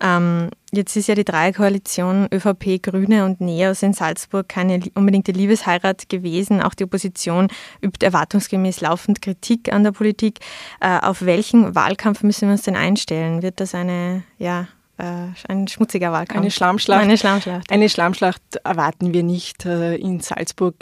Ähm, 0.00 0.50
jetzt 0.72 0.96
ist 0.96 1.08
ja 1.08 1.14
die 1.14 1.24
Dreierkoalition 1.24 2.28
ÖVP, 2.32 2.82
Grüne 2.82 3.24
und 3.24 3.40
NEOS 3.40 3.82
in 3.82 3.92
Salzburg 3.92 4.48
keine 4.48 4.80
unbedingte 4.94 5.32
Liebesheirat 5.32 6.08
gewesen. 6.08 6.60
Auch 6.60 6.74
die 6.74 6.84
Opposition 6.84 7.48
übt 7.82 8.04
erwartungsgemäß 8.04 8.80
laufend 8.80 9.22
Kritik 9.22 9.72
an 9.72 9.84
der 9.84 9.92
Politik. 9.92 10.40
Äh, 10.80 10.98
auf 11.00 11.22
welchen 11.22 11.74
Wahlkampf 11.74 12.22
müssen 12.22 12.48
wir 12.48 12.52
uns 12.52 12.62
denn 12.62 12.76
einstellen? 12.76 13.42
Wird 13.42 13.60
das 13.60 13.74
eine 13.74 14.24
ja, 14.38 14.68
ein 14.96 15.66
schmutziger 15.68 16.12
Wahlkampf. 16.12 16.40
Eine 16.40 16.50
Schlammschlacht. 16.50 17.02
Eine 17.02 17.18
Schlammschlacht. 17.18 17.70
Eine 17.70 17.88
Schlammschlacht 17.88 18.42
erwarten 18.62 19.12
wir 19.12 19.22
nicht. 19.22 19.66
Äh, 19.66 19.96
in 19.96 20.20
Salzburg 20.20 20.76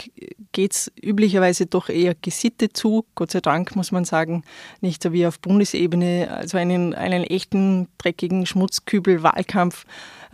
geht 0.52 0.72
es 0.72 0.92
üblicherweise 1.02 1.66
doch 1.66 1.88
eher 1.88 2.14
gesittet 2.14 2.76
zu, 2.76 3.06
Gott 3.14 3.30
sei 3.30 3.40
Dank 3.40 3.74
muss 3.74 3.90
man 3.90 4.04
sagen, 4.04 4.44
nicht 4.80 5.02
so 5.02 5.12
wie 5.12 5.26
auf 5.26 5.40
Bundesebene, 5.40 6.28
also 6.30 6.58
einen, 6.58 6.94
einen 6.94 7.24
echten 7.24 7.88
dreckigen 7.98 8.44
Schmutzkübel-Wahlkampf 8.44 9.84
äh, 9.84 9.86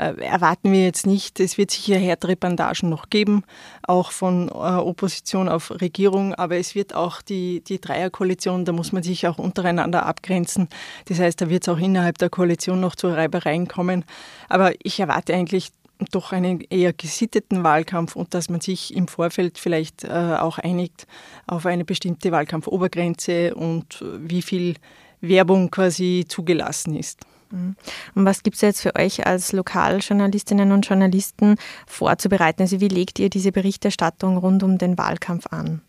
erwarten 0.02 0.72
wir 0.72 0.84
jetzt 0.84 1.06
nicht. 1.06 1.40
Es 1.40 1.58
wird 1.58 1.70
sicher 1.70 1.96
härtere 1.96 2.36
Bandagen 2.36 2.88
noch 2.88 3.10
geben, 3.10 3.42
auch 3.82 4.12
von 4.12 4.48
äh, 4.48 4.52
Opposition 4.52 5.48
auf 5.48 5.70
Regierung, 5.80 6.34
aber 6.34 6.56
es 6.56 6.74
wird 6.74 6.94
auch 6.94 7.20
die, 7.20 7.62
die 7.64 7.80
Dreierkoalition, 7.80 8.64
da 8.64 8.72
muss 8.72 8.92
man 8.92 9.02
sich 9.02 9.26
auch 9.26 9.38
untereinander 9.38 10.06
abgrenzen. 10.06 10.68
Das 11.06 11.18
heißt, 11.18 11.40
da 11.40 11.50
wird 11.50 11.66
es 11.66 11.68
auch 11.68 11.78
innerhalb 11.78 12.18
der 12.18 12.30
Koalition 12.30 12.80
noch 12.80 12.94
zu 12.94 13.08
Reibereien 13.08 13.66
kommen. 13.66 14.04
Aber 14.48 14.72
ich 14.82 15.00
erwarte 15.00 15.34
eigentlich 15.34 15.70
doch 16.12 16.32
einen 16.32 16.60
eher 16.60 16.92
gesitteten 16.92 17.64
Wahlkampf 17.64 18.14
und 18.14 18.34
dass 18.34 18.48
man 18.48 18.60
sich 18.60 18.94
im 18.94 19.08
Vorfeld 19.08 19.58
vielleicht 19.58 20.04
äh, 20.04 20.36
auch 20.38 20.58
einigt 20.58 21.06
auf 21.46 21.66
eine 21.66 21.84
bestimmte 21.84 22.30
Wahlkampfobergrenze 22.30 23.54
und 23.54 24.04
wie 24.18 24.42
viel 24.42 24.76
Werbung 25.20 25.70
quasi 25.70 26.24
zugelassen 26.28 26.94
ist. 26.94 27.26
Und 27.50 28.24
was 28.24 28.42
gibt 28.42 28.56
es 28.56 28.62
jetzt 28.62 28.82
für 28.82 28.94
euch 28.96 29.26
als 29.26 29.52
Lokaljournalistinnen 29.52 30.72
und 30.72 30.86
Journalisten 30.86 31.56
vorzubereiten? 31.86 32.62
Also 32.62 32.80
wie 32.80 32.88
legt 32.88 33.18
ihr 33.18 33.30
diese 33.30 33.52
Berichterstattung 33.52 34.36
rund 34.36 34.62
um 34.62 34.78
den 34.78 34.98
Wahlkampf 34.98 35.46
an? 35.50 35.80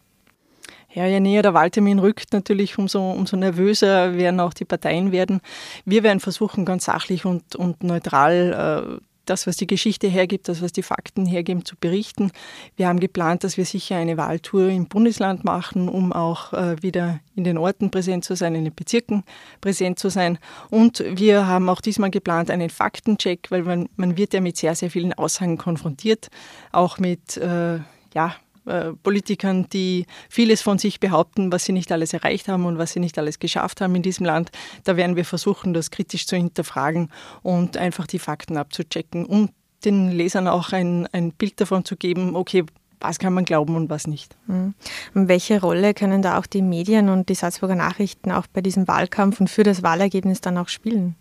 Ja, 0.92 1.06
je 1.06 1.20
näher 1.20 1.44
der 1.44 1.54
Wahltermin 1.54 2.00
rückt, 2.00 2.34
natürlich 2.34 2.80
umso, 2.80 3.12
umso 3.12 3.38
nervöser 3.38 4.16
werden 4.16 4.40
auch 4.40 4.56
die 4.56 4.66
Parteien 4.66 5.12
werden. 5.12 5.40
Wir 5.86 6.02
werden 6.02 6.20
versuchen, 6.20 6.66
ganz 6.66 6.86
sachlich 6.86 7.26
und, 7.26 7.56
und 7.56 7.84
neutral 7.84 9.00
äh, 9.00 9.09
das, 9.30 9.48
was 9.48 9.58
die 9.58 9.68
Geschichte 9.68 10.08
hergibt, 10.08 10.48
das, 10.48 10.62
was 10.62 10.72
die 10.72 10.84
Fakten 10.84 11.26
hergeben, 11.26 11.66
zu 11.66 11.76
berichten. 11.76 12.32
Wir 12.76 12.88
haben 12.88 13.00
geplant, 13.00 13.44
dass 13.44 13.58
wir 13.58 13.66
sicher 13.66 13.98
eine 13.98 14.18
Wahltour 14.18 14.70
im 14.70 14.88
Bundesland 14.88 15.44
machen, 15.44 15.90
um 15.90 16.12
auch 16.12 16.54
äh, 16.54 16.82
wieder 16.82 17.20
in 17.36 17.44
den 17.44 17.58
Orten 17.58 17.92
präsent 17.92 18.26
zu 18.26 18.36
sein, 18.36 18.56
in 18.56 18.66
den 18.66 18.76
Bezirken 18.76 19.24
präsent 19.62 20.00
zu 20.00 20.10
sein. 20.10 20.38
Und 20.70 21.04
wir 21.08 21.48
haben 21.48 21.70
auch 21.70 21.82
diesmal 21.82 22.10
geplant 22.10 22.50
einen 22.50 22.70
Faktencheck, 22.70 23.50
weil 23.50 23.64
man, 23.64 23.90
man 23.96 24.18
wird 24.18 24.34
ja 24.34 24.42
mit 24.42 24.58
sehr, 24.58 24.76
sehr 24.76 24.92
vielen 24.92 25.14
Aussagen 25.14 25.58
konfrontiert, 25.58 26.30
auch 26.72 26.98
mit, 26.98 27.38
äh, 27.38 27.80
ja, 28.14 28.36
äh, 28.66 28.92
Politikern, 29.04 29.68
die 29.72 30.06
vieles 30.30 30.62
von 30.62 30.78
sich 30.78 31.00
behaupten, 31.00 31.52
was 31.52 31.66
sie 31.66 31.72
nicht 31.72 31.92
alles 31.92 32.14
erreicht 32.14 32.48
haben 32.48 32.66
und 32.66 32.78
was 32.78 32.94
sie 32.94 33.00
nicht 33.00 33.18
alles 33.18 33.40
geschafft 33.40 33.82
haben 33.82 33.96
in 33.96 34.02
diesem 34.02 34.26
Land. 34.26 34.52
Da 34.84 34.98
werden 34.98 35.16
wir 35.16 35.26
versuchen, 35.26 35.74
das 35.74 35.92
kritisch 35.92 36.28
zu 36.28 36.36
hinterfragen 36.36 37.10
und 37.42 37.78
einfach 37.78 38.08
die 38.08 38.20
Fakten 38.20 38.58
abzuchecken, 38.58 39.26
um 39.26 39.50
den 39.86 40.12
Lesern 40.12 40.48
auch 40.48 40.72
ein, 40.74 41.08
ein 41.12 41.32
Bild 41.32 41.62
davon 41.62 41.86
zu 41.86 41.96
geben, 41.96 42.36
okay, 42.36 42.66
was 43.00 43.18
kann 43.18 43.34
man 43.34 43.46
glauben 43.46 43.76
und 43.76 43.90
was 43.90 44.08
nicht. 44.08 44.36
Mhm. 44.48 44.74
Und 45.14 45.28
welche 45.28 45.62
Rolle 45.62 45.94
können 45.94 46.22
da 46.22 46.38
auch 46.38 46.46
die 46.46 46.62
Medien 46.62 47.10
und 47.10 47.30
die 47.30 47.36
Salzburger 47.36 47.76
Nachrichten 47.76 48.32
auch 48.32 48.48
bei 48.48 48.62
diesem 48.62 48.88
Wahlkampf 48.88 49.40
und 49.40 49.50
für 49.50 49.64
das 49.64 49.84
Wahlergebnis 49.84 50.42
dann 50.42 50.58
auch 50.58 50.68
spielen? 50.68 51.16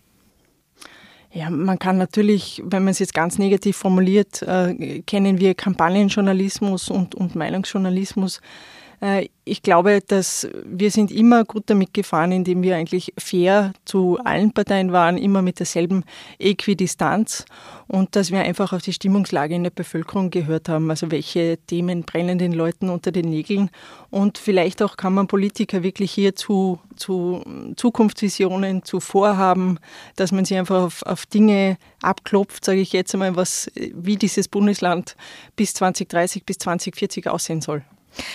Ja, 1.38 1.50
man 1.50 1.78
kann 1.78 1.99
natürlich, 1.99 2.61
wenn 2.64 2.83
man 2.83 2.90
es 2.90 2.99
jetzt 2.99 3.14
ganz 3.14 3.38
negativ 3.38 3.76
formuliert, 3.76 4.42
äh, 4.42 5.02
kennen 5.02 5.38
wir 5.38 5.54
Kampagnenjournalismus 5.54 6.90
und, 6.90 7.14
und 7.14 7.37
Meinungsjournalismus 7.37 8.40
ich 9.45 9.62
glaube, 9.62 10.00
dass 10.07 10.49
wir 10.64 10.90
sind 10.90 11.11
immer 11.12 11.45
gut 11.45 11.64
damit 11.67 11.95
gefahren, 11.95 12.33
indem 12.33 12.62
wir 12.62 12.76
eigentlich 12.76 13.12
fair 13.17 13.73
zu 13.85 14.19
allen 14.25 14.52
Parteien 14.52 14.93
waren, 14.93 15.17
immer 15.17 15.40
mit 15.40 15.61
derselben 15.61 16.05
Äquidistanz 16.38 17.45
und 17.87 18.17
dass 18.17 18.33
wir 18.33 18.40
einfach 18.40 18.73
auf 18.73 18.83
die 18.83 18.93
Stimmungslage 18.93 19.55
in 19.55 19.62
der 19.62 19.71
Bevölkerung 19.71 20.31
gehört 20.31 20.69
haben, 20.69 20.90
also 20.90 21.11
welche 21.12 21.59
Themen 21.67 22.02
brennen 22.02 22.38
den 22.38 22.52
Leuten 22.52 22.88
unter 22.88 23.12
den 23.12 23.31
Nägeln 23.31 23.71
und 24.11 24.37
vielleicht 24.37 24.83
auch 24.83 24.97
kann 24.97 25.14
man 25.14 25.28
Politiker 25.28 25.83
wirklich 25.83 26.11
hier 26.11 26.35
zu, 26.35 26.81
zu 26.97 27.43
Zukunftsvisionen, 27.76 28.83
zu 28.85 28.99
Vorhaben, 28.99 29.78
dass 30.17 30.33
man 30.33 30.45
sich 30.45 30.59
einfach 30.59 30.83
auf, 30.83 31.02
auf 31.05 31.25
Dinge 31.25 31.78
abklopft, 32.02 32.64
sage 32.64 32.81
ich 32.81 32.93
jetzt 32.93 33.14
einmal, 33.14 33.37
was, 33.37 33.71
wie 33.75 34.17
dieses 34.17 34.49
Bundesland 34.49 35.17
bis 35.55 35.75
2030, 35.75 36.45
bis 36.45 36.59
2040 36.59 37.28
aussehen 37.28 37.61
soll. 37.61 37.85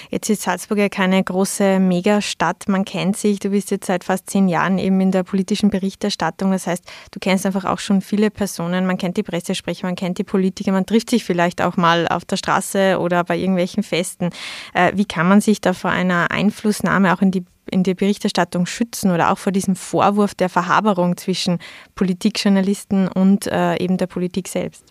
Jetzt 0.10 0.30
ist 0.30 0.44
Salzburg 0.44 0.78
ja 0.78 0.90
keine 0.90 1.24
große 1.24 1.80
Megastadt. 1.80 2.68
Man 2.68 2.86
kennt 2.86 3.18
sich. 3.18 3.40
Du 3.40 3.50
bist 3.50 3.72
jetzt 3.72 3.88
seit 3.88 4.04
fast 4.04 4.30
zehn 4.30 4.48
Jahren 4.48 4.78
eben 4.78 5.00
in 5.02 5.12
der 5.12 5.24
politischen 5.24 5.70
Berichterstattung. 5.70 6.52
Das 6.52 6.68
heißt, 6.68 6.84
du 7.12 7.20
kennst 7.20 7.46
einfach 7.46 7.66
auch 7.66 7.80
schon 7.80 8.02
viele 8.02 8.30
Personen. 8.30 8.86
Man 8.86 8.98
kennt 8.98 9.18
die 9.18 9.24
Pressesprecher, 9.24 9.88
man 9.88 9.96
kennt 9.96 10.18
die 10.18 10.24
Politiker. 10.24 10.72
Man 10.72 10.86
trifft 10.86 11.10
sich 11.10 11.24
vielleicht 11.24 11.62
auch 11.62 11.78
mal 11.78 12.08
auf 12.08 12.26
der 12.26 12.38
Straße 12.38 13.00
oder 13.00 13.24
bei 13.24 13.38
irgendwelchen 13.38 13.84
Festen. 13.84 14.30
Äh, 14.74 14.92
wie 14.96 15.06
kann 15.06 15.28
man 15.28 15.42
sich 15.42 15.62
da 15.62 15.74
vor 15.74 15.92
einer 15.92 16.32
Einflussnahme 16.32 17.14
auch 17.14 17.22
in 17.22 17.32
die 17.32 17.44
in 17.70 17.84
der 17.84 17.96
Berichterstattung 17.96 18.66
schützen 18.66 19.12
oder 19.12 19.32
auch 19.32 19.38
vor 19.38 19.52
diesem 19.52 19.76
Vorwurf 19.76 20.36
der 20.36 20.50
Verhaberung 20.50 21.18
zwischen 21.18 21.60
Politikjournalisten 21.96 23.08
und 23.08 23.48
äh, 23.48 23.78
eben 23.78 23.98
der 23.98 24.08
Politik 24.08 24.48
selbst? 24.48 24.84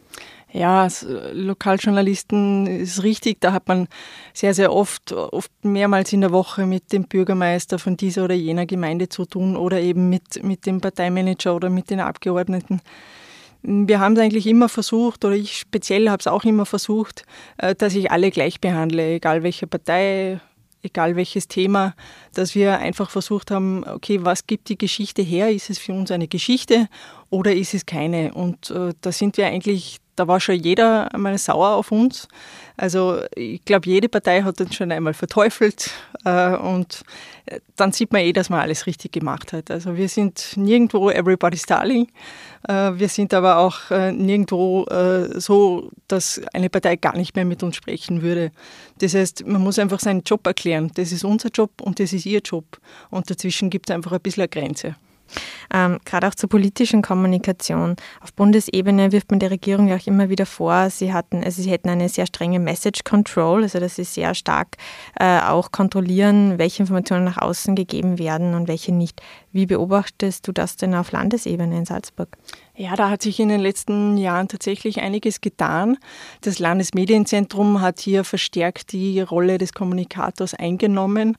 Ja, 0.52 0.86
äh, 0.86 1.32
Lokaljournalisten 1.32 2.66
ist 2.66 3.02
richtig, 3.02 3.40
da 3.40 3.52
hat 3.52 3.68
man 3.68 3.88
sehr, 4.34 4.52
sehr 4.52 4.72
oft, 4.72 5.12
oft 5.12 5.50
mehrmals 5.62 6.12
in 6.12 6.20
der 6.20 6.32
Woche 6.32 6.66
mit 6.66 6.92
dem 6.92 7.04
Bürgermeister 7.04 7.78
von 7.78 7.96
dieser 7.96 8.24
oder 8.24 8.34
jener 8.34 8.66
Gemeinde 8.66 9.08
zu 9.08 9.24
tun 9.24 9.56
oder 9.56 9.80
eben 9.80 10.10
mit, 10.10 10.42
mit 10.42 10.66
dem 10.66 10.80
Parteimanager 10.80 11.56
oder 11.56 11.70
mit 11.70 11.88
den 11.88 12.00
Abgeordneten. 12.00 12.82
Wir 13.62 14.00
haben 14.00 14.14
es 14.14 14.18
eigentlich 14.18 14.46
immer 14.46 14.68
versucht, 14.68 15.24
oder 15.24 15.36
ich 15.36 15.56
speziell 15.56 16.10
habe 16.10 16.20
es 16.20 16.26
auch 16.26 16.44
immer 16.44 16.66
versucht, 16.66 17.24
äh, 17.56 17.74
dass 17.74 17.94
ich 17.94 18.10
alle 18.10 18.30
gleich 18.30 18.60
behandle, 18.60 19.14
egal 19.14 19.42
welche 19.42 19.66
Partei, 19.66 20.40
egal 20.82 21.16
welches 21.16 21.48
Thema, 21.48 21.94
dass 22.34 22.54
wir 22.54 22.78
einfach 22.78 23.08
versucht 23.08 23.50
haben, 23.50 23.84
okay, 23.84 24.18
was 24.22 24.46
gibt 24.46 24.68
die 24.68 24.76
Geschichte 24.76 25.22
her? 25.22 25.50
Ist 25.50 25.70
es 25.70 25.78
für 25.78 25.92
uns 25.92 26.10
eine 26.10 26.28
Geschichte 26.28 26.88
oder 27.30 27.54
ist 27.54 27.72
es 27.72 27.86
keine? 27.86 28.34
Und 28.34 28.70
äh, 28.70 28.92
da 29.00 29.12
sind 29.12 29.36
wir 29.36 29.46
eigentlich 29.46 29.98
da 30.16 30.28
war 30.28 30.40
schon 30.40 30.56
jeder 30.56 31.12
einmal 31.14 31.38
sauer 31.38 31.70
auf 31.70 31.90
uns. 31.90 32.28
Also 32.76 33.20
ich 33.34 33.64
glaube, 33.64 33.88
jede 33.88 34.08
Partei 34.08 34.42
hat 34.42 34.60
uns 34.60 34.74
schon 34.74 34.92
einmal 34.92 35.14
verteufelt 35.14 35.90
äh, 36.24 36.56
und 36.56 37.02
äh, 37.46 37.60
dann 37.76 37.92
sieht 37.92 38.12
man 38.12 38.22
eh, 38.22 38.32
dass 38.32 38.50
man 38.50 38.60
alles 38.60 38.86
richtig 38.86 39.12
gemacht 39.12 39.52
hat. 39.52 39.70
Also 39.70 39.96
wir 39.96 40.08
sind 40.08 40.52
nirgendwo 40.56 41.10
everybody's 41.10 41.64
darling. 41.64 42.08
Äh, 42.66 42.92
wir 42.94 43.08
sind 43.08 43.34
aber 43.34 43.58
auch 43.58 43.90
äh, 43.90 44.12
nirgendwo 44.12 44.84
äh, 44.84 45.38
so, 45.38 45.90
dass 46.08 46.40
eine 46.52 46.70
Partei 46.70 46.96
gar 46.96 47.16
nicht 47.16 47.36
mehr 47.36 47.44
mit 47.44 47.62
uns 47.62 47.76
sprechen 47.76 48.22
würde. 48.22 48.52
Das 48.98 49.14
heißt, 49.14 49.46
man 49.46 49.62
muss 49.62 49.78
einfach 49.78 50.00
seinen 50.00 50.22
Job 50.22 50.46
erklären. 50.46 50.90
Das 50.94 51.12
ist 51.12 51.24
unser 51.24 51.50
Job 51.50 51.80
und 51.80 52.00
das 52.00 52.12
ist 52.12 52.26
ihr 52.26 52.40
Job. 52.40 52.78
Und 53.10 53.30
dazwischen 53.30 53.70
gibt 53.70 53.88
es 53.90 53.94
einfach 53.94 54.12
ein 54.12 54.20
bisschen 54.20 54.42
eine 54.42 54.48
Grenze. 54.48 54.96
Ähm, 55.72 55.98
Gerade 56.04 56.28
auch 56.28 56.34
zur 56.34 56.48
politischen 56.48 57.02
Kommunikation. 57.02 57.96
Auf 58.20 58.32
Bundesebene 58.32 59.12
wirft 59.12 59.30
man 59.30 59.40
der 59.40 59.50
Regierung 59.50 59.88
ja 59.88 59.96
auch 59.96 60.06
immer 60.06 60.28
wieder 60.28 60.46
vor, 60.46 60.90
sie, 60.90 61.12
hatten, 61.12 61.42
also 61.42 61.62
sie 61.62 61.70
hätten 61.70 61.88
eine 61.88 62.08
sehr 62.08 62.26
strenge 62.26 62.58
Message 62.58 63.04
Control, 63.04 63.62
also 63.62 63.80
dass 63.80 63.96
sie 63.96 64.04
sehr 64.04 64.34
stark 64.34 64.76
äh, 65.18 65.40
auch 65.40 65.72
kontrollieren, 65.72 66.58
welche 66.58 66.82
Informationen 66.82 67.24
nach 67.24 67.38
außen 67.38 67.74
gegeben 67.74 68.18
werden 68.18 68.54
und 68.54 68.68
welche 68.68 68.92
nicht. 68.92 69.20
Wie 69.52 69.66
beobachtest 69.66 70.46
du 70.48 70.52
das 70.52 70.76
denn 70.76 70.94
auf 70.94 71.12
Landesebene 71.12 71.76
in 71.76 71.84
Salzburg? 71.84 72.28
Ja, 72.74 72.96
da 72.96 73.10
hat 73.10 73.20
sich 73.20 73.38
in 73.38 73.50
den 73.50 73.60
letzten 73.60 74.16
Jahren 74.16 74.48
tatsächlich 74.48 75.02
einiges 75.02 75.42
getan. 75.42 75.98
Das 76.40 76.58
Landesmedienzentrum 76.58 77.82
hat 77.82 78.00
hier 78.00 78.24
verstärkt 78.24 78.92
die 78.92 79.20
Rolle 79.20 79.58
des 79.58 79.74
Kommunikators 79.74 80.54
eingenommen 80.54 81.36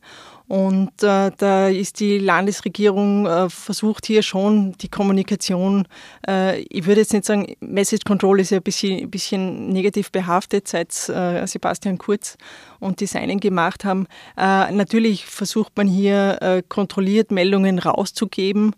und 0.48 1.02
äh, 1.02 1.32
da 1.36 1.70
ist 1.70 2.00
die 2.00 2.20
Landesregierung 2.20 3.26
äh, 3.26 3.50
versucht 3.50 4.06
hier 4.06 4.22
schon 4.22 4.74
die 4.74 4.90
Kommunikation, 4.90 5.88
äh, 6.28 6.60
ich 6.70 6.86
würde 6.86 7.02
jetzt 7.02 7.14
nicht 7.14 7.26
sagen, 7.26 7.56
Message 7.62 8.04
Control 8.06 8.40
ist 8.40 8.52
ja 8.52 8.58
ein 8.58 8.64
bisschen, 8.64 9.00
ein 9.00 9.10
bisschen 9.10 9.70
negativ 9.70 10.12
behaftet, 10.12 10.68
seit 10.68 10.92
äh, 11.10 11.48
Sebastian 11.48 11.98
Kurz 11.98 12.38
und 12.80 13.02
Designen 13.02 13.40
gemacht 13.40 13.86
haben. 13.86 14.06
Äh, 14.38 14.72
natürlich 14.72 15.26
versucht 15.26 15.76
man 15.78 15.88
hier 15.88 16.38
äh, 16.42 16.62
kontrolliert 16.68 17.32
Meldungen 17.32 17.80
rauszugeben. 17.80 18.76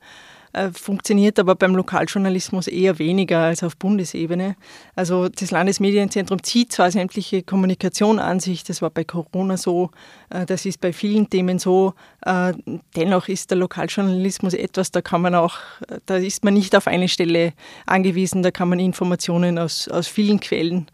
Äh, 0.55 0.71
funktioniert 0.71 1.37
aber 1.37 1.55
beim 1.55 1.75
Lokaljournalismus 1.75 2.67
eher 2.67 2.97
weniger 2.97 3.39
als 3.39 3.61
auf 3.61 3.75
Bundesebene. 3.75 4.55
Also 4.95 5.27
das 5.27 5.51
Landesmedienzentrum 5.51 6.41
zieht 6.43 6.71
zwar 6.71 6.91
sämtliche 6.91 7.43
Kommunikation 7.43 8.19
an 8.19 8.39
sich, 8.39 8.63
das 8.63 8.81
war 8.81 8.89
bei 8.89 9.03
Corona 9.03 9.57
so, 9.57 9.91
äh, 10.29 10.45
das 10.45 10.65
ist 10.65 10.79
bei 10.79 10.93
vielen 10.93 11.29
Themen 11.29 11.59
so, 11.59 11.93
äh, 12.21 12.53
dennoch 12.95 13.27
ist 13.27 13.51
der 13.51 13.57
Lokaljournalismus 13.57 14.53
etwas, 14.53 14.91
da 14.91 15.01
kann 15.01 15.21
man 15.21 15.35
auch, 15.35 15.57
da 16.05 16.15
ist 16.15 16.45
man 16.45 16.53
nicht 16.53 16.73
auf 16.73 16.87
eine 16.87 17.09
Stelle 17.09 17.51
angewiesen, 17.85 18.41
da 18.41 18.51
kann 18.51 18.69
man 18.69 18.79
Informationen 18.79 19.59
aus, 19.59 19.89
aus 19.89 20.07
vielen 20.07 20.39
Quellen 20.39 20.87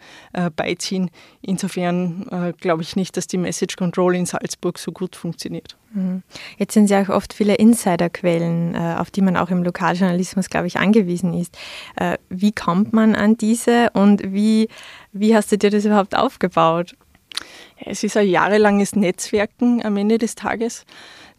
beiziehen. 0.56 1.12
Insofern 1.42 2.54
glaube 2.60 2.82
ich 2.82 2.96
nicht, 2.96 3.16
dass 3.18 3.28
die 3.28 3.38
Message 3.38 3.76
Control 3.76 4.16
in 4.16 4.26
Salzburg 4.26 4.80
so 4.80 4.92
gut 4.92 5.16
funktioniert. 5.16 5.78
Mhm. 5.94 6.24
Jetzt 6.58 6.74
sind 6.74 6.90
ja 6.90 7.02
auch 7.04 7.10
oft 7.10 7.34
viele 7.34 7.56
Insiderquellen, 7.56 8.76
auf 8.76 9.12
die 9.12 9.22
man 9.22 9.38
auch 9.38 9.51
im 9.52 9.64
Lokaljournalismus, 9.64 10.50
glaube 10.50 10.68
ich, 10.68 10.78
angewiesen 10.78 11.34
ist. 11.34 11.58
Äh, 11.96 12.18
wie 12.30 12.52
kommt 12.52 12.94
man 12.94 13.16
an 13.16 13.38
diese 13.38 13.90
und 13.92 14.22
wie, 14.34 14.70
wie 15.12 15.36
hast 15.36 15.52
du 15.52 15.58
dir 15.58 15.70
das 15.70 15.86
überhaupt 15.86 16.16
aufgebaut? 16.16 16.96
Es 17.84 18.04
ist 18.04 18.18
ein 18.18 18.28
jahrelanges 18.28 18.96
Netzwerken 18.96 19.84
am 19.84 19.98
Ende 19.98 20.18
des 20.18 20.36
Tages. 20.36 20.86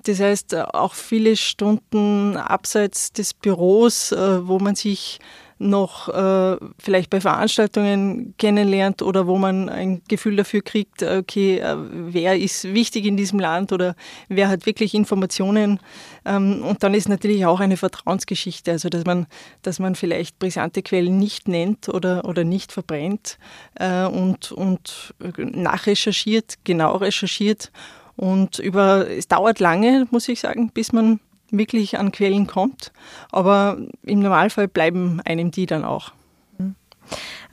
Das 0.04 0.20
heißt, 0.20 0.56
auch 0.56 0.94
viele 0.94 1.36
Stunden 1.36 2.36
abseits 2.36 3.12
des 3.12 3.34
Büros, 3.34 4.12
äh, 4.12 4.46
wo 4.46 4.58
man 4.58 4.74
sich 4.74 5.20
noch 5.62 6.08
äh, 6.08 6.56
vielleicht 6.78 7.10
bei 7.10 7.20
Veranstaltungen 7.20 8.34
kennenlernt 8.38 9.02
oder 9.02 9.26
wo 9.26 9.38
man 9.38 9.68
ein 9.68 10.02
Gefühl 10.08 10.36
dafür 10.36 10.62
kriegt, 10.62 11.02
okay, 11.02 11.58
äh, 11.58 11.76
wer 11.78 12.38
ist 12.38 12.74
wichtig 12.74 13.06
in 13.06 13.16
diesem 13.16 13.38
Land 13.38 13.72
oder 13.72 13.94
wer 14.28 14.48
hat 14.48 14.66
wirklich 14.66 14.94
Informationen. 14.94 15.80
Ähm, 16.24 16.62
und 16.62 16.82
dann 16.82 16.94
ist 16.94 17.08
natürlich 17.08 17.46
auch 17.46 17.60
eine 17.60 17.76
Vertrauensgeschichte, 17.76 18.72
also 18.72 18.88
dass 18.88 19.04
man, 19.04 19.26
dass 19.62 19.78
man 19.78 19.94
vielleicht 19.94 20.38
brisante 20.38 20.82
Quellen 20.82 21.18
nicht 21.18 21.48
nennt 21.48 21.88
oder, 21.88 22.24
oder 22.24 22.44
nicht 22.44 22.72
verbrennt 22.72 23.38
äh, 23.76 24.04
und, 24.04 24.52
und 24.52 25.14
nachrecherchiert, 25.38 26.58
genau 26.64 26.96
recherchiert. 26.96 27.72
Und 28.16 28.58
über, 28.58 29.08
es 29.08 29.28
dauert 29.28 29.58
lange, 29.60 30.06
muss 30.10 30.28
ich 30.28 30.40
sagen, 30.40 30.70
bis 30.70 30.92
man 30.92 31.20
wirklich 31.52 31.98
an 31.98 32.10
Quellen 32.10 32.46
kommt. 32.46 32.92
Aber 33.30 33.78
im 34.02 34.20
Normalfall 34.20 34.68
bleiben 34.68 35.20
einem 35.24 35.50
die 35.50 35.66
dann 35.66 35.84
auch. 35.84 36.12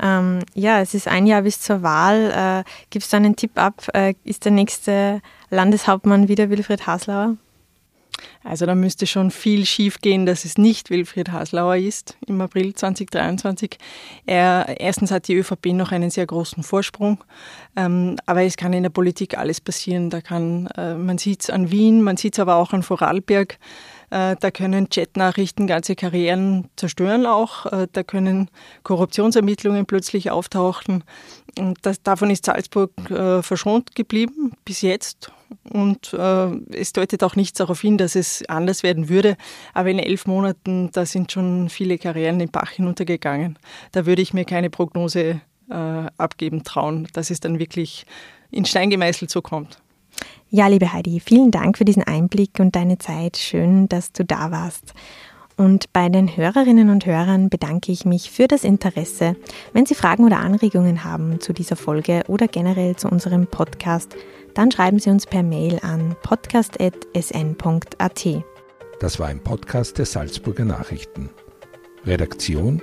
Ähm, 0.01 0.39
ja, 0.53 0.79
es 0.79 0.94
ist 0.94 1.08
ein 1.08 1.27
Jahr 1.27 1.41
bis 1.41 1.62
zur 1.62 1.84
Wahl. 1.84 2.63
Äh, 2.65 2.70
Gibt 2.89 3.03
es 3.03 3.12
da 3.12 3.18
einen 3.18 3.36
Tipp 3.36 3.51
ab? 3.56 3.88
Äh, 3.94 4.13
ist 4.24 4.46
der 4.46 4.51
nächste 4.51 5.22
Landeshauptmann 5.50 6.27
wieder 6.27 6.50
Wilfried 6.50 6.88
Haslauer? 6.88 7.36
Also 8.44 8.66
da 8.66 8.76
müsste 8.76 9.06
schon 9.08 9.32
viel 9.32 9.66
schief 9.66 10.00
gehen, 10.02 10.26
dass 10.26 10.46
es 10.46 10.58
nicht 10.58 10.90
Wilfried 10.90 11.32
Haslauer 11.32 11.76
ist 11.78 12.18
im 12.28 12.42
April 12.42 12.74
2023. 12.74 13.78
Er, 14.26 14.76
erstens 14.80 15.12
hat 15.12 15.28
die 15.28 15.36
ÖVP 15.36 15.68
noch 15.68 15.92
einen 15.92 16.10
sehr 16.10 16.26
großen 16.26 16.63
Vorsprung, 16.63 17.24
ähm, 17.76 18.17
aber 18.26 18.43
es 18.43 18.58
kann 18.58 18.74
in 18.74 18.84
der 18.84 18.89
Politik 18.89 19.38
alles 19.38 19.62
passieren. 19.62 20.10
Da 20.10 20.22
kann, 20.22 20.67
äh, 20.78 20.96
man 20.96 21.17
sieht 21.17 21.43
es 21.43 21.50
an 21.50 21.72
Wien, 21.72 22.02
man 22.02 22.17
sieht 22.17 22.34
es 22.34 22.39
aber 22.39 22.56
auch 22.56 22.74
an 22.74 22.84
Vorarlberg. 22.84 23.58
Äh, 24.10 24.36
da 24.39 24.52
können 24.52 24.89
Chatnachrichten 24.89 25.67
ganze 25.67 25.95
Karrieren 25.95 26.69
zerstören 26.76 27.26
auch. 27.26 27.65
Äh, 27.67 27.88
da 27.91 28.04
können 28.04 28.50
Korruptionsermittlungen 28.84 29.86
plötzlich 29.86 30.32
auftauchen. 30.32 31.04
Das, 31.82 32.02
davon 32.02 32.30
ist 32.30 32.45
Salzburg 32.45 32.91
äh, 33.10 33.41
verschont 33.41 33.95
geblieben 33.95 34.54
bis 34.65 34.82
jetzt. 34.82 35.32
Und 35.72 36.13
es 36.13 36.93
deutet 36.93 37.24
auch 37.24 37.36
nichts 37.36 37.58
darauf 37.58 37.82
hin, 37.82 37.98
dass 37.98 38.15
es 38.15 38.48
anders 38.48 38.84
werden 38.84 39.10
würde. 39.10 39.36
Aber 39.74 39.89
in 39.89 39.98
elf 39.98 40.28
Monaten, 40.28 40.91
da 40.91 41.08
sind 41.08 41.32
schon 41.32 41.69
viele 41.69 41.98
Karrieren 41.98 42.39
im 42.39 42.50
Bach 42.50 42.69
hinuntergegangen. 42.69 43.58
Da 43.91 44.06
würde 44.06 44.22
ich 44.22 44.32
mir 44.32 44.45
keine 44.45 44.69
Prognose 44.69 45.41
abgeben 45.67 46.63
trauen, 46.63 47.08
dass 47.13 47.32
es 47.32 47.39
dann 47.39 47.58
wirklich 47.58 48.06
in 48.52 48.65
Stein 48.65 48.91
gemeißelt 48.91 49.32
so 49.32 49.41
kommt. 49.41 49.80
Ja, 50.50 50.67
liebe 50.67 50.93
Heidi, 50.93 51.19
vielen 51.19 51.52
Dank 51.52 51.78
für 51.78 51.86
diesen 51.86 52.04
Einblick 52.04 52.60
und 52.60 52.76
deine 52.76 52.98
Zeit. 52.98 53.38
Schön, 53.38 53.88
dass 53.88 54.12
du 54.12 54.26
da 54.26 54.52
warst. 54.52 54.93
Und 55.58 55.91
bei 55.91 56.08
den 56.08 56.38
Hörerinnen 56.38 56.89
und 56.89 57.06
Hörern 57.06 57.50
bedanke 57.50 57.91
ich 57.91 58.06
mich 58.06 58.32
für 58.32 58.48
das 58.48 58.63
Interesse. 58.63 59.36
Wenn 59.74 59.86
Sie 59.86 59.93
Fragen 59.93 60.24
oder 60.24 60.39
Anregungen 60.39 61.04
haben 61.04 61.41
zu 61.41 61.52
dieser 61.52 61.76
Folge 61.76 62.24
oder 62.28 62.48
generell 62.48 62.95
zu 62.95 63.10
unserem 63.10 63.45
Podcast, 63.45 64.15
dann 64.54 64.72
schreiben 64.72 65.00
Sie 65.00 65.10
uns 65.10 65.26
per 65.26 65.43
Mail 65.43 65.80
an 65.82 66.15
podcast.sn.at. 66.24 68.28
Das 69.00 69.19
war 69.19 69.28
ein 69.28 69.43
Podcast 69.43 69.98
der 69.98 70.06
Salzburger 70.06 70.65
Nachrichten. 70.65 71.30
Redaktion 72.06 72.82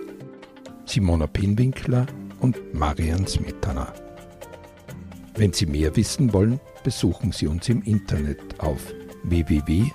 Simona 0.87 1.27
Pinwinkler 1.27 2.07
und 2.41 2.73
Marian 2.73 3.27
Smetana. 3.27 3.93
Wenn 5.37 5.53
Sie 5.53 5.66
mehr 5.66 5.94
wissen 5.96 6.33
wollen, 6.33 6.61
besuchen 6.83 7.31
Sie 7.31 7.46
uns 7.46 7.68
im 7.68 7.83
Internet 7.83 8.59
auf 8.59 8.94
www.sn.at. 9.25 9.92